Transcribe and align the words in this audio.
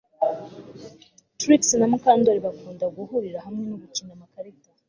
Trix 1.39 1.61
na 1.79 1.85
Mukandoli 1.91 2.39
bakunda 2.45 2.85
guhurira 2.97 3.37
hamwe 3.45 3.63
no 3.69 3.75
gukina 3.81 4.11
amakarita 4.15 4.69